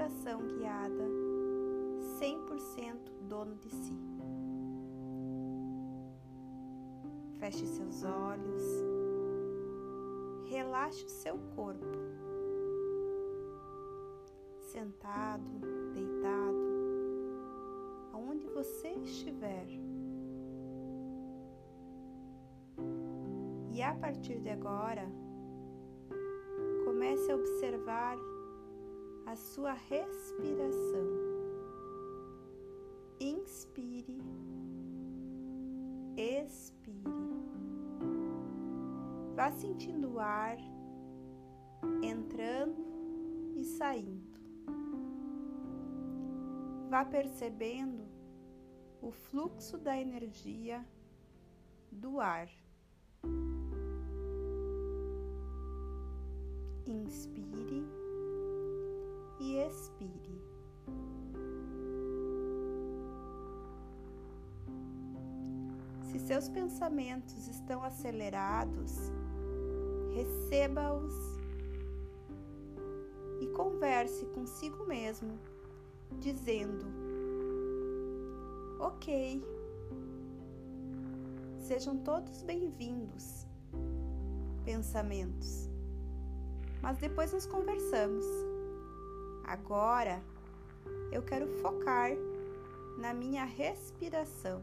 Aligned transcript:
meditação 0.00 0.40
guiada 0.46 1.04
100% 2.18 3.10
dono 3.28 3.54
de 3.56 3.68
si. 3.68 3.94
Feche 7.38 7.66
seus 7.66 8.02
olhos, 8.04 8.62
relaxe 10.46 11.04
o 11.04 11.08
seu 11.08 11.38
corpo, 11.54 11.84
sentado, 14.72 15.60
deitado, 15.92 16.58
aonde 18.12 18.46
você 18.48 18.88
estiver. 18.88 19.66
E 23.72 23.82
a 23.82 23.94
partir 23.94 24.40
de 24.40 24.50
agora, 24.50 25.06
comece 26.84 27.30
a 27.30 27.36
observar 27.36 28.18
a 29.30 29.36
sua 29.36 29.74
respiração. 29.74 31.06
Inspire, 33.20 34.20
expire. 36.16 37.04
Vá 39.36 39.52
sentindo 39.52 40.14
o 40.14 40.18
ar 40.18 40.58
entrando 42.02 42.84
e 43.54 43.62
saindo. 43.62 44.40
Vá 46.88 47.04
percebendo 47.04 48.02
o 49.00 49.12
fluxo 49.12 49.78
da 49.78 49.96
energia 49.96 50.84
do 51.92 52.18
ar. 52.18 52.50
inspire 56.86 57.79
e 59.40 59.56
expire. 59.56 60.40
Se 66.02 66.18
seus 66.20 66.48
pensamentos 66.48 67.48
estão 67.48 67.82
acelerados, 67.82 69.10
receba-os 70.14 71.14
e 73.40 73.46
converse 73.48 74.26
consigo 74.26 74.84
mesmo, 74.86 75.38
dizendo: 76.20 76.84
Ok, 78.78 79.42
sejam 81.58 81.96
todos 81.98 82.42
bem-vindos, 82.42 83.46
pensamentos 84.64 85.70
mas 86.82 86.98
depois 86.98 87.32
nos 87.32 87.46
conversamos. 87.46 88.26
Agora 89.50 90.22
eu 91.10 91.22
quero 91.24 91.48
focar 91.60 92.12
na 92.98 93.12
minha 93.12 93.44
respiração. 93.44 94.62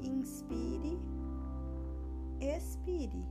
Inspire, 0.00 0.98
expire. 2.40 3.22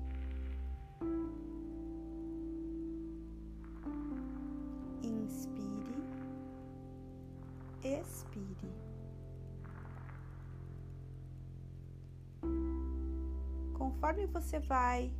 Inspire, 5.01 6.03
expire. 7.83 8.83
conforme 13.73 14.27
você 14.27 14.59
vai 14.59 15.11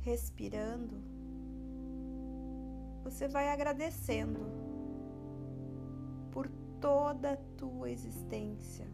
respirando, 0.00 1.11
você 3.02 3.26
vai 3.28 3.48
agradecendo 3.48 4.40
por 6.30 6.48
toda 6.80 7.32
a 7.32 7.36
tua 7.56 7.90
existência, 7.90 8.86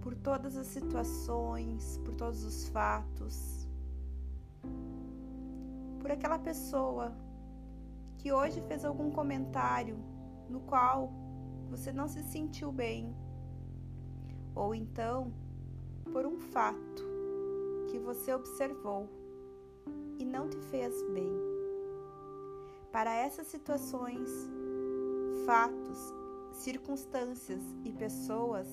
por 0.00 0.14
todas 0.14 0.56
as 0.56 0.66
situações, 0.66 1.98
por 2.04 2.14
todos 2.14 2.44
os 2.44 2.68
fatos, 2.68 3.68
por 6.00 6.10
aquela 6.10 6.38
pessoa 6.38 7.12
que 8.18 8.32
hoje 8.32 8.60
fez 8.62 8.84
algum 8.84 9.10
comentário 9.10 9.96
no 10.48 10.60
qual 10.60 11.12
você 11.68 11.92
não 11.92 12.08
se 12.08 12.22
sentiu 12.22 12.72
bem, 12.72 13.14
ou 14.54 14.74
então 14.74 15.32
por 16.12 16.24
um 16.26 16.38
fato 16.38 17.02
que 17.90 17.98
você 17.98 18.32
observou 18.32 19.08
e 20.18 20.24
não 20.24 20.48
te 20.48 20.58
fez 20.70 20.94
bem. 21.12 21.57
Para 22.92 23.14
essas 23.14 23.46
situações, 23.46 24.30
fatos, 25.44 25.98
circunstâncias 26.52 27.62
e 27.84 27.92
pessoas, 27.92 28.66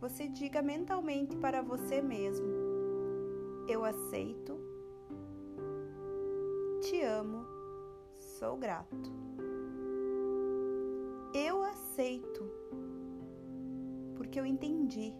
você 0.00 0.28
diga 0.28 0.62
mentalmente 0.62 1.36
para 1.36 1.60
você 1.60 2.00
mesmo: 2.00 2.46
Eu 3.68 3.84
aceito, 3.84 4.58
te 6.80 7.02
amo, 7.02 7.44
sou 8.18 8.56
grato. 8.56 9.12
Eu 11.34 11.62
aceito, 11.62 12.50
porque 14.16 14.40
eu 14.40 14.46
entendi 14.46 15.12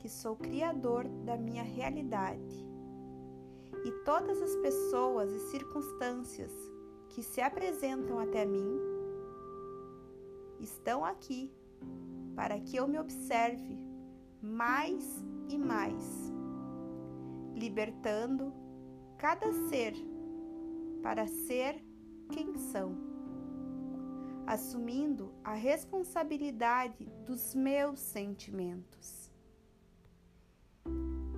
que 0.00 0.08
sou 0.08 0.36
criador 0.36 1.08
da 1.24 1.36
minha 1.36 1.62
realidade. 1.62 2.73
E 3.84 3.92
todas 4.04 4.40
as 4.40 4.56
pessoas 4.56 5.30
e 5.30 5.38
circunstâncias 5.50 6.52
que 7.10 7.22
se 7.22 7.40
apresentam 7.40 8.18
até 8.18 8.44
mim 8.46 8.80
estão 10.58 11.04
aqui 11.04 11.52
para 12.34 12.58
que 12.58 12.76
eu 12.76 12.88
me 12.88 12.98
observe 12.98 13.78
mais 14.42 15.24
e 15.48 15.58
mais, 15.58 16.32
libertando 17.54 18.52
cada 19.18 19.52
ser 19.68 19.94
para 21.02 21.26
ser 21.26 21.84
quem 22.32 22.56
são, 22.56 22.96
assumindo 24.46 25.32
a 25.44 25.52
responsabilidade 25.52 27.04
dos 27.26 27.54
meus 27.54 28.00
sentimentos. 28.00 29.30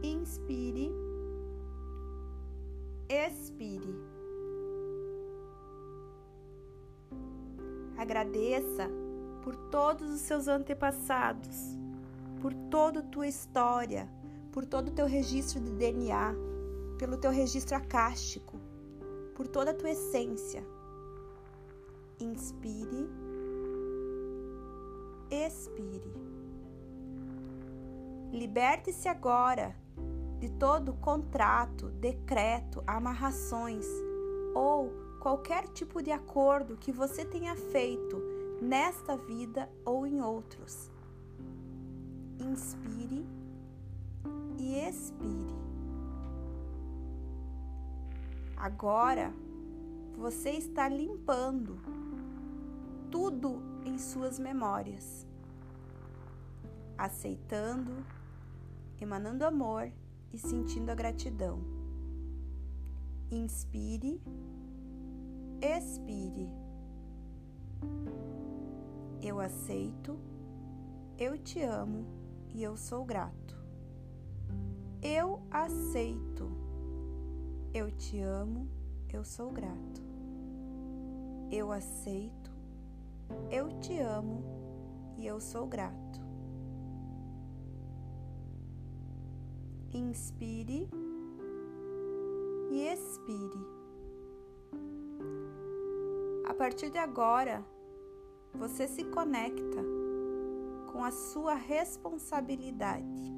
Inspire, 0.02 0.90
expire. 3.08 3.94
Agradeça 7.96 8.90
por 9.42 9.56
todos 9.70 10.10
os 10.10 10.20
seus 10.20 10.48
antepassados, 10.48 11.78
por 12.40 12.52
toda 12.70 13.00
a 13.00 13.02
tua 13.04 13.26
história, 13.26 14.08
por 14.52 14.66
todo 14.66 14.88
o 14.88 14.92
teu 14.92 15.06
registro 15.06 15.60
de 15.60 15.70
DNA, 15.72 16.34
pelo 16.98 17.16
teu 17.16 17.30
registro 17.30 17.76
acástico, 17.76 18.58
por 19.34 19.46
toda 19.46 19.70
a 19.70 19.74
tua 19.74 19.90
essência. 19.90 20.64
Inspire, 22.20 23.08
expire. 25.30 26.12
Liberte-se 28.32 29.08
agora 29.08 29.76
de 30.38 30.50
todo 30.50 30.94
contrato, 30.94 31.88
decreto, 31.90 32.82
amarrações 32.86 33.86
ou 34.54 34.92
qualquer 35.20 35.66
tipo 35.68 36.02
de 36.02 36.10
acordo 36.10 36.76
que 36.76 36.92
você 36.92 37.24
tenha 37.24 37.56
feito 37.56 38.22
nesta 38.60 39.16
vida 39.16 39.68
ou 39.84 40.06
em 40.06 40.20
outros. 40.20 40.90
Inspire 42.38 43.26
e 44.58 44.78
expire. 44.78 45.54
Agora 48.56 49.32
você 50.16 50.50
está 50.50 50.88
limpando 50.88 51.78
tudo 53.10 53.62
em 53.84 53.98
suas 53.98 54.38
memórias, 54.38 55.26
aceitando, 56.96 57.92
emanando 59.00 59.44
amor 59.44 59.92
e 60.32 60.38
sentindo 60.38 60.90
a 60.90 60.94
gratidão. 60.94 61.60
Inspire, 63.30 64.20
expire. 65.60 66.48
Eu 69.22 69.40
aceito, 69.40 70.18
eu 71.18 71.36
te 71.38 71.60
amo 71.60 72.06
e 72.54 72.62
eu 72.62 72.76
sou 72.76 73.04
grato. 73.04 73.56
Eu 75.02 75.42
aceito, 75.50 76.50
eu 77.72 77.90
te 77.90 78.20
amo, 78.20 78.68
eu 79.12 79.24
sou 79.24 79.50
grato. 79.50 80.02
Eu 81.50 81.70
aceito, 81.70 82.50
eu 83.50 83.68
te 83.80 83.98
amo 83.98 84.42
e 85.16 85.26
eu 85.26 85.40
sou 85.40 85.66
grato. 85.66 86.05
Inspire 89.92 90.88
e 92.70 92.86
expire. 92.88 93.76
partir 96.56 96.90
de 96.90 96.98
agora, 96.98 97.64
você 98.54 98.88
se 98.88 99.04
conecta 99.04 99.84
com 100.90 101.04
a 101.04 101.10
sua 101.10 101.54
responsabilidade 101.54 103.34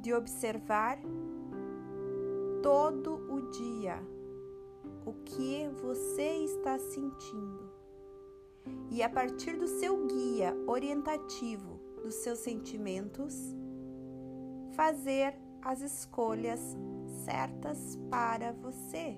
de 0.00 0.12
observar 0.12 0.98
todo 2.62 3.14
o 3.30 3.50
dia 3.50 4.02
o 5.04 5.12
que 5.24 5.68
você 5.82 6.38
está 6.38 6.78
sentindo. 6.78 7.70
E 8.90 9.02
a 9.02 9.08
partir 9.10 9.58
do 9.58 9.66
seu 9.66 10.06
guia 10.06 10.56
orientativo 10.66 11.78
dos 12.02 12.14
seus 12.14 12.38
sentimentos, 12.38 13.54
fazer 14.74 15.34
as 15.62 15.80
escolhas 15.80 16.76
certas 17.24 17.96
para 18.10 18.52
você. 18.52 19.16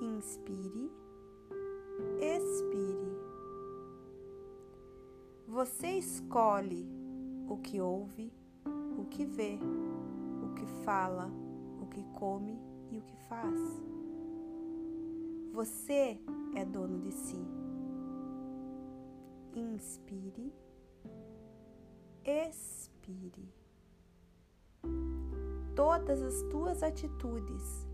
Inspire, 0.00 0.90
expire. 2.20 3.16
Você 5.48 5.98
escolhe 5.98 6.86
o 7.48 7.56
que 7.58 7.80
ouve, 7.80 8.32
o 8.98 9.04
que 9.06 9.24
vê, 9.24 9.58
o 10.42 10.54
que 10.54 10.66
fala, 10.84 11.30
o 11.80 11.86
que 11.86 12.02
come 12.18 12.58
e 12.90 12.98
o 12.98 13.02
que 13.02 13.16
faz. 13.28 13.60
Você 15.52 16.18
é 16.54 16.64
dono 16.64 16.98
de 17.00 17.12
si. 17.12 17.38
Inspire, 19.54 20.52
expire. 22.24 23.52
Todas 25.74 26.22
as 26.22 26.42
tuas 26.50 26.82
atitudes, 26.82 27.86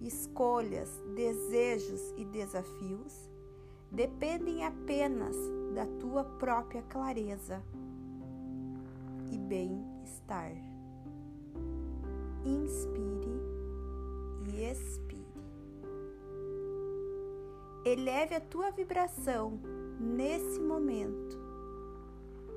escolhas, 0.00 0.90
desejos 1.14 2.12
e 2.16 2.24
desafios 2.24 3.30
dependem 3.90 4.64
apenas 4.64 5.36
da 5.74 5.86
tua 5.98 6.24
própria 6.24 6.82
clareza 6.82 7.62
e 9.30 9.38
bem-estar. 9.38 10.52
Inspire 12.44 13.40
e 14.48 14.64
expire. 14.64 15.20
Eleve 17.84 18.34
a 18.34 18.40
tua 18.40 18.70
vibração 18.70 19.58
nesse 19.98 20.60
momento, 20.60 21.39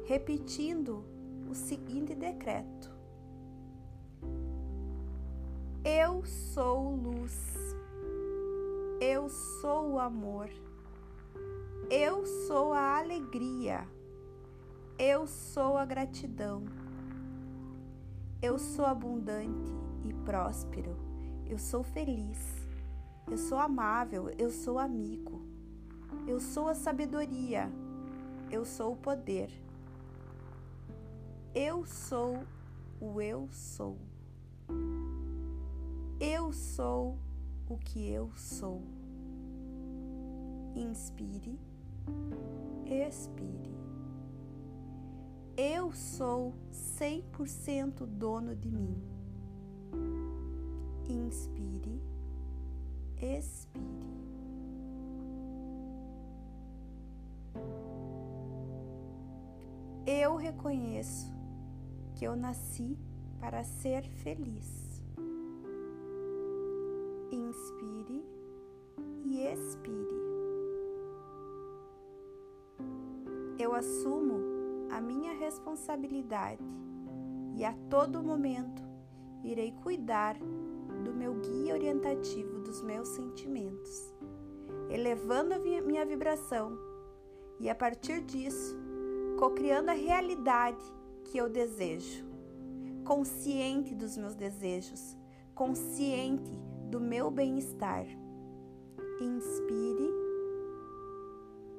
repetindo 0.05 1.03
o 1.50 1.53
seguinte 1.53 2.13
decreto: 2.13 2.91
Eu 5.83 6.25
sou 6.25 6.95
luz, 6.95 7.75
eu 9.00 9.29
sou 9.29 9.91
o 9.91 10.00
amor, 10.00 10.50
eu 11.89 12.25
sou 12.47 12.73
a 12.73 12.97
alegria, 12.97 13.88
eu 14.97 15.25
sou 15.27 15.77
a 15.77 15.85
gratidão, 15.85 16.63
eu 18.41 18.59
sou 18.59 18.85
abundante 18.85 19.71
e 20.03 20.13
próspero, 20.25 20.97
eu 21.45 21.57
sou 21.57 21.83
feliz, 21.83 22.67
eu 23.29 23.38
sou 23.38 23.57
amável, 23.57 24.29
eu 24.38 24.50
sou 24.50 24.77
amigo, 24.77 25.41
eu 26.27 26.39
sou 26.39 26.67
a 26.67 26.75
sabedoria, 26.75 27.71
eu 28.51 28.65
sou 28.65 28.94
o 28.94 28.97
poder, 28.97 29.62
eu 31.55 31.85
sou 31.85 32.44
o 33.00 33.21
eu 33.21 33.47
sou. 33.51 33.97
Eu 36.19 36.51
sou 36.51 37.17
o 37.69 37.77
que 37.77 38.09
eu 38.09 38.31
sou. 38.35 38.81
Inspire, 40.75 41.59
expire. 42.88 43.71
Eu 45.55 45.91
sou 45.91 46.55
100% 46.71 48.07
dono 48.07 48.55
de 48.55 48.71
mim. 48.71 48.97
Inspire, 51.07 52.01
expire. 53.21 54.13
Eu 60.05 60.35
reconheço 60.35 61.32
que 62.15 62.25
eu 62.25 62.36
nasci 62.36 62.98
para 63.39 63.63
ser 63.63 64.04
feliz. 64.24 65.01
Inspire 67.31 68.25
e 69.25 69.42
expire. 69.42 70.24
Eu 73.57 73.74
assumo 73.74 74.39
a 74.92 75.01
minha 75.01 75.33
responsabilidade 75.33 76.63
e 77.56 77.63
a 77.63 77.74
todo 77.89 78.24
momento 78.24 78.81
irei 79.44 79.71
cuidar 79.83 80.38
do 81.04 81.13
meu 81.13 81.36
guia 81.36 81.74
orientativo 81.74 82.60
dos 82.60 82.81
meus 82.81 83.10
sentimentos, 83.10 84.13
elevando 84.89 85.54
a 85.54 85.60
minha 85.60 86.06
vibração 86.06 86.77
e 87.60 87.69
a 87.69 87.75
partir 87.75 88.21
disso, 88.21 88.77
cocriando 89.38 89.92
a 89.92 89.94
realidade 89.94 90.83
que 91.25 91.37
eu 91.37 91.49
desejo, 91.49 92.25
consciente 93.03 93.93
dos 93.95 94.17
meus 94.17 94.35
desejos, 94.35 95.17
consciente 95.53 96.51
do 96.89 96.99
meu 96.99 97.29
bem-estar. 97.31 98.05
Inspire, 99.21 100.09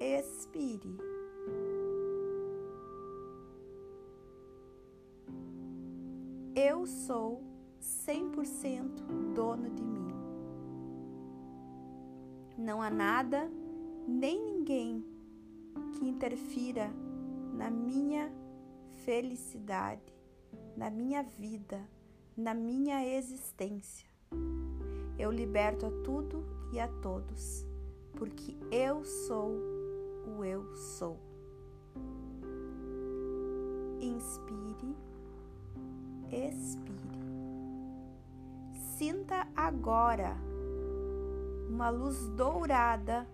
expire. 0.00 0.96
Eu 6.54 6.86
sou 6.86 7.42
100% 7.80 9.34
dono 9.34 9.70
de 9.70 9.82
mim. 9.82 10.08
Não 12.56 12.80
há 12.80 12.90
nada 12.90 13.50
nem 14.06 14.40
ninguém 14.42 15.04
que 15.92 16.08
interfira 16.08 16.90
na 17.52 17.70
minha 17.70 18.32
felicidade, 19.04 20.14
na 20.76 20.90
minha 20.90 21.22
vida, 21.22 21.80
na 22.36 22.54
minha 22.54 23.06
existência. 23.06 24.08
Eu 25.18 25.30
liberto 25.30 25.86
a 25.86 25.90
tudo 26.02 26.44
e 26.72 26.80
a 26.80 26.88
todos, 26.88 27.66
porque 28.16 28.56
eu 28.70 29.04
sou 29.04 29.50
o 30.26 30.42
eu 30.42 30.74
sou. 30.74 31.18
Inspire, 34.00 34.96
expire. 36.32 37.04
Sinta 38.96 39.46
agora 39.54 40.34
uma 41.68 41.90
luz 41.90 42.26
dourada 42.30 43.28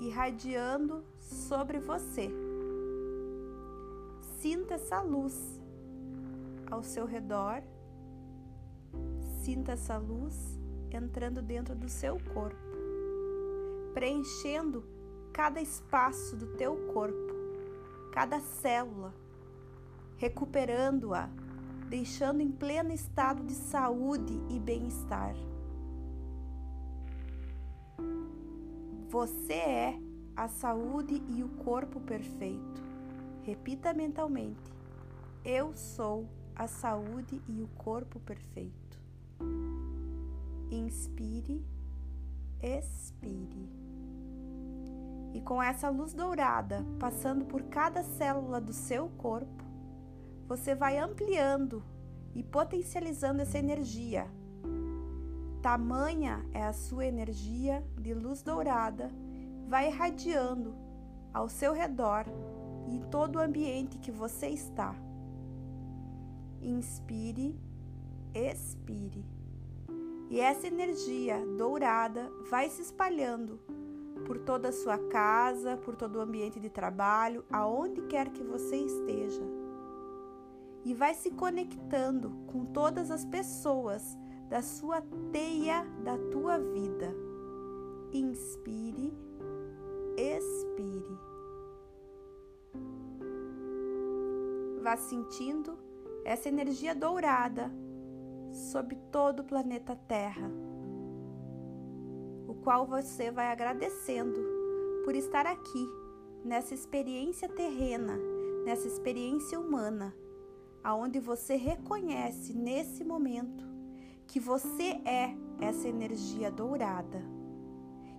irradiando 0.00 1.02
sobre 1.18 1.78
você. 1.78 2.45
Sinta 4.46 4.74
essa 4.74 5.02
luz 5.02 5.60
ao 6.70 6.80
seu 6.80 7.04
redor. 7.04 7.64
Sinta 9.42 9.72
essa 9.72 9.98
luz 9.98 10.56
entrando 10.88 11.42
dentro 11.42 11.74
do 11.74 11.88
seu 11.88 12.16
corpo, 12.32 12.56
preenchendo 13.92 14.84
cada 15.32 15.60
espaço 15.60 16.36
do 16.36 16.46
teu 16.56 16.76
corpo, 16.92 17.34
cada 18.12 18.38
célula, 18.38 19.12
recuperando-a, 20.16 21.28
deixando 21.88 22.40
em 22.40 22.52
pleno 22.52 22.92
estado 22.92 23.42
de 23.42 23.52
saúde 23.52 24.40
e 24.48 24.60
bem-estar. 24.60 25.34
Você 29.08 29.54
é 29.54 30.00
a 30.36 30.46
saúde 30.46 31.20
e 31.30 31.42
o 31.42 31.48
corpo 31.48 31.98
perfeito. 31.98 32.85
Repita 33.46 33.94
mentalmente: 33.94 34.74
Eu 35.44 35.72
sou 35.76 36.28
a 36.56 36.66
saúde 36.66 37.40
e 37.46 37.62
o 37.62 37.68
corpo 37.78 38.18
perfeito. 38.18 39.00
Inspire, 40.68 41.64
expire. 42.60 43.70
E 45.32 45.40
com 45.42 45.62
essa 45.62 45.88
luz 45.88 46.12
dourada 46.12 46.84
passando 46.98 47.44
por 47.44 47.62
cada 47.62 48.02
célula 48.02 48.60
do 48.60 48.72
seu 48.72 49.10
corpo, 49.10 49.64
você 50.48 50.74
vai 50.74 50.98
ampliando 50.98 51.84
e 52.34 52.42
potencializando 52.42 53.42
essa 53.42 53.58
energia. 53.58 54.26
Tamanha 55.62 56.44
é 56.52 56.64
a 56.64 56.72
sua 56.72 57.06
energia 57.06 57.86
de 57.96 58.12
luz 58.12 58.42
dourada, 58.42 59.08
vai 59.68 59.86
irradiando 59.86 60.74
ao 61.32 61.48
seu 61.48 61.72
redor 61.72 62.26
e 62.88 63.00
todo 63.10 63.36
o 63.36 63.42
ambiente 63.42 63.98
que 63.98 64.10
você 64.10 64.48
está. 64.48 64.94
Inspire, 66.60 67.58
expire. 68.34 69.24
E 70.28 70.40
essa 70.40 70.66
energia 70.66 71.44
dourada 71.56 72.30
vai 72.50 72.68
se 72.68 72.82
espalhando 72.82 73.60
por 74.26 74.38
toda 74.38 74.70
a 74.70 74.72
sua 74.72 74.98
casa, 74.98 75.76
por 75.76 75.94
todo 75.94 76.16
o 76.16 76.20
ambiente 76.20 76.58
de 76.58 76.68
trabalho, 76.68 77.44
aonde 77.50 78.02
quer 78.02 78.30
que 78.30 78.42
você 78.42 78.76
esteja. 78.76 79.42
E 80.84 80.94
vai 80.94 81.14
se 81.14 81.30
conectando 81.30 82.30
com 82.46 82.64
todas 82.64 83.10
as 83.10 83.24
pessoas 83.24 84.16
da 84.48 84.62
sua 84.62 85.02
teia 85.32 85.84
da 86.04 86.16
tua 86.30 86.58
vida. 86.58 87.14
Inspire, 88.12 89.12
expire. 90.16 91.35
Vá 94.86 94.96
sentindo 94.96 95.76
essa 96.24 96.48
energia 96.48 96.94
dourada 96.94 97.72
sobre 98.70 98.94
todo 99.10 99.40
o 99.40 99.44
planeta 99.44 99.96
Terra, 99.96 100.48
o 102.46 102.54
qual 102.62 102.86
você 102.86 103.32
vai 103.32 103.48
agradecendo 103.48 104.38
por 105.04 105.16
estar 105.16 105.44
aqui 105.44 105.88
nessa 106.44 106.72
experiência 106.72 107.48
terrena, 107.48 108.16
nessa 108.64 108.86
experiência 108.86 109.58
humana, 109.58 110.14
aonde 110.84 111.18
você 111.18 111.56
reconhece 111.56 112.54
nesse 112.54 113.02
momento 113.02 113.64
que 114.28 114.38
você 114.38 115.00
é 115.04 115.34
essa 115.60 115.88
energia 115.88 116.48
dourada. 116.48 117.24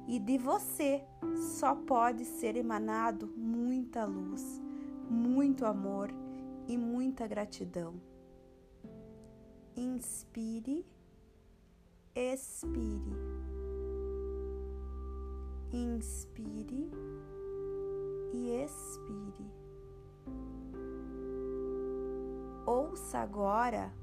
E 0.06 0.20
de 0.20 0.38
você 0.38 1.02
só 1.38 1.74
pode 1.74 2.26
ser 2.26 2.58
emanado 2.58 3.32
muita 3.38 4.04
luz, 4.04 4.62
muito 5.10 5.66
amor 5.66 6.27
e 6.68 6.78
muita 6.78 7.26
gratidão 7.26 7.96
inspire, 9.76 10.86
expire, 12.16 13.14
inspire 15.72 16.92
e 18.34 18.50
expire. 18.64 19.52
Ouça 22.66 23.20
agora 23.20 23.94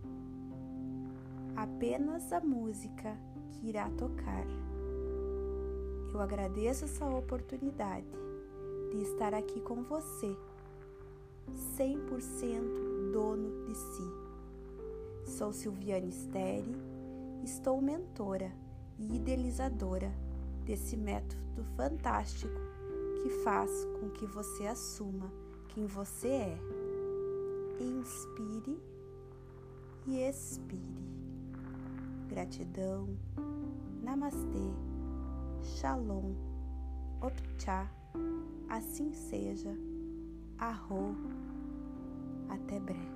apenas 1.56 2.32
a 2.32 2.40
música 2.40 3.18
que 3.50 3.68
irá 3.68 3.90
tocar. 3.90 4.46
Eu 6.12 6.20
agradeço 6.20 6.84
essa 6.84 7.04
oportunidade 7.06 8.06
de 8.90 9.02
estar 9.02 9.34
aqui 9.34 9.60
com 9.60 9.82
você, 9.82 10.36
100% 11.52 13.12
dono 13.12 13.64
de 13.64 13.74
si. 13.74 14.24
Sou 15.24 15.52
Silviane 15.52 16.12
Steri, 16.12 16.74
estou 17.42 17.80
mentora 17.80 18.52
e 18.98 19.16
idealizadora 19.16 20.12
desse 20.64 20.96
método 20.96 21.64
fantástico 21.76 22.54
que 23.22 23.30
faz 23.42 23.70
com 24.00 24.10
que 24.10 24.26
você 24.26 24.66
assuma 24.66 25.32
quem 25.68 25.86
você 25.86 26.28
é. 26.28 26.58
Inspire 27.80 28.78
e 30.06 30.20
expire. 30.20 30.94
Gratidão. 32.28 33.08
Namastê. 34.02 34.70
Shalom. 35.62 36.34
Opcha. 37.20 37.90
Assim 38.68 39.12
seja. 39.12 39.74
Arro. 40.58 41.33
Até 42.54 42.78
breve. 42.78 43.13